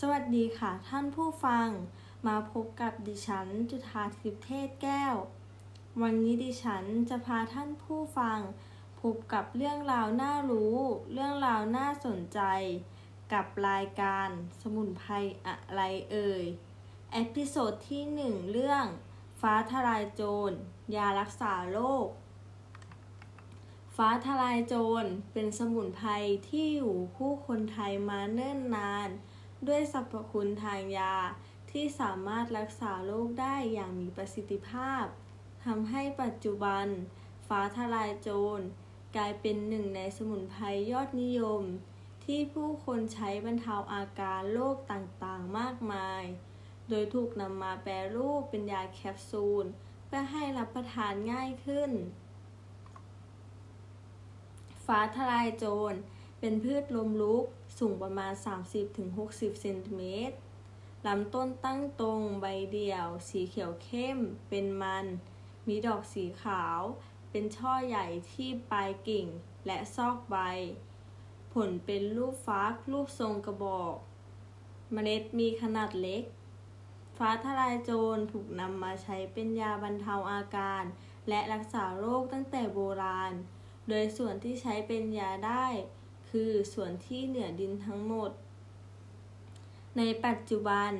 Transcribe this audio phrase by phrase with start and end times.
[0.00, 1.68] สวัสดีค่ะท่านผู้ฟัง
[2.26, 5.14] มาพบกับดิฉันจุฑาทิพย์เทศแก้ว
[6.02, 8.38] วันนี้ดิฉันจะพาท่านผู้ฟัง
[9.00, 10.76] พบกับเรื่องราวน่ารู้
[11.12, 12.40] เรื่องราวน่าสนใจ
[13.32, 14.28] กับรายการ
[14.60, 15.12] สมุนไพร
[15.46, 16.44] อะไรเอ่ย
[17.12, 18.84] episode ที่ 1 เรื่อง
[19.40, 20.52] ฟ้าทะลายโจร
[20.96, 22.08] ยารักษาโรค
[23.96, 26.10] ฟ้าทะลายโจรเป็นสมุนไพร
[26.48, 29.10] ที่อยู่คู่คนไทยมาเนิ่นนาน
[29.68, 31.14] ด้วยสรรพคุณทางยา
[31.70, 35.04] ที่สามารถรักษาโรคได้อย่างมีประสิทธิภาพ
[35.64, 36.86] ทำให้ปัจจุบัน
[37.48, 38.60] ฟ้าทลายโจร
[39.16, 41.62] กลายเป็นหนึ่งในสมุนไพรยอดนิยม
[42.24, 46.24] ที่ผู้คนใช้บรรเทาอาการโรคต่างๆมากมาย
[46.88, 49.64] โดยถูกนำมาแปรรูปเป็นยาแคปซูล
[50.06, 51.90] เพื่อให้รับประทานง่ายขึ้น
[54.86, 55.94] ฟ้าทลายโจร
[56.40, 57.44] เป็นพืชลมลุก
[57.78, 58.32] สูงประมาณ
[58.96, 60.36] 30-60 เซนติเมตร
[61.06, 65.06] ลำต้นตั้งตรงใบเดี่ยว สีเขียวเข้ม เป็นมัน
[65.68, 66.80] มีดอกสีขาว
[67.30, 69.26] เป็นช่อใหญ่ที่ปลายกิ่ง
[69.66, 70.36] และซอกใบ
[71.52, 73.94] ผลเป็นรูปฟ้ารูปทรงกระบอก
[74.92, 76.24] เมล็ดมีขนาดเล็ก
[77.18, 80.84] ฟ้าทลายโจรถูกนำมาใช้เป็นยาบรรเทาอาการ
[81.28, 83.32] และรักษาโรคตั้งแต่โบราณ
[83.88, 85.66] โดยส่วนที่ใช้เป็นยาได้
[86.30, 88.30] คือส่วนที่เหนือดินทั้งหมด
[89.96, 90.92] ในปัจจุบัน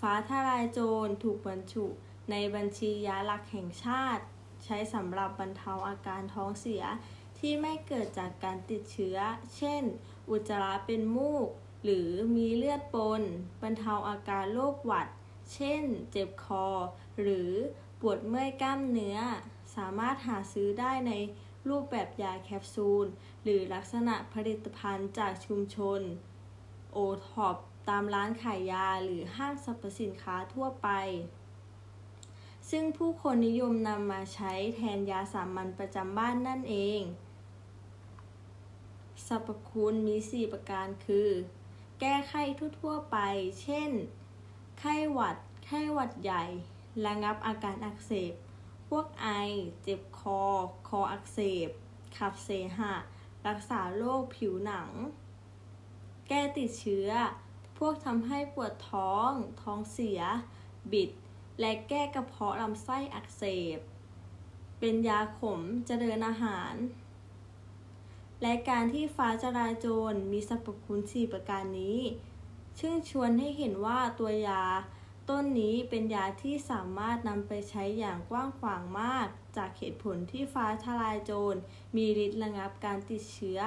[0.00, 1.86] ฟ้าทลายโจรถูกบรรจุ
[2.30, 4.24] ในบัญชียาหลักแห่งชาติ
[4.64, 6.84] ใช้สำหรับบรรเทาอาการท้องเสีย
[7.38, 9.18] ที่ไม่เกิดจากการติดเชื้อ
[9.56, 9.82] เช่น
[10.30, 11.48] อุจจาระเป็นมูก
[11.84, 13.22] หรือมีเลือดปน
[13.62, 15.08] บรรเทาอาการโรคหวัด
[15.52, 16.66] เช่น เจ็บคอ
[17.20, 17.52] หรือ
[18.00, 19.18] ปวดเมื่อยกล้ามเนื้อ
[19.76, 21.12] สามารถหาซื้อได้ใน
[21.70, 23.06] รูปแบบยาแคปซูล
[23.42, 26.00] หรือลักษณะผลิตภัณฑ์จากชุมชน
[26.92, 27.56] โอท็อป
[27.88, 30.88] ตามร้านขายยาหรือห้างสรรพสินค้าทั่วไป
[32.70, 37.00] ซึ่งผู้คนนิยมนำมาใช้แทนยาสามัญประจำบ้านนั่นเอง
[39.26, 41.28] สรรพคุณมี 4 ประการคือ
[42.00, 42.42] แก้ไข้
[42.80, 43.16] ทั่วๆไป
[43.62, 43.90] เช่น
[44.78, 45.36] ไข้หวัด
[45.66, 46.44] ไข้หวัดใหญ่
[47.06, 48.32] ระงับอาการอักเสบ
[48.88, 49.28] พวกไอ
[49.82, 50.40] เจ็บคอ
[50.88, 51.68] คออักเสบ
[52.16, 52.94] ขับเสหะ
[53.46, 54.90] รักษาโรคผิวหนัง
[56.28, 57.08] แก้ติดเชื้อ
[57.78, 59.30] พวกทำให้ปวดท้อง
[59.62, 60.20] ท้องเสีย
[60.92, 61.10] บิด
[61.60, 63.44] และแก้กระเพาะลำไส้อักเส
[63.76, 63.78] บ
[64.78, 66.74] เป็นยาขมเจริญอาหาร
[68.42, 72.00] และการที่ฟ้าจราจรมีสรรพคุณ 4 ประการนี้
[72.80, 74.62] ซึ่งชวนให้เห็นว่าตัวยา
[75.28, 81.58] ต้นนี้เป็นยาที่สามารถนำไปใช้อย่างกว้างขวางมาก จากเหตุผลที่ฟ้าทลายโจร
[81.96, 83.60] มีฤทธิ์ระงับการติดเชื้อ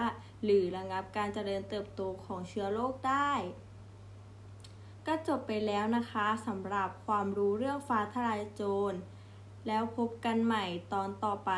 [0.44, 3.31] หรือระงับการเจริญเติบโตของเชื้อโรคได้
[5.07, 8.93] ก็จบไปแล้วนะคะสำหรับความรู้เรื่องฟ้าทลายโจร
[9.67, 11.51] แล้วพบกันใหม่ตอนต่อไป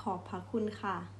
[0.00, 1.19] ขอบพระคุณค่ะ